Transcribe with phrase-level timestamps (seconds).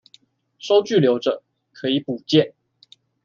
[0.57, 1.43] 收據留著，
[1.73, 2.55] 可以補件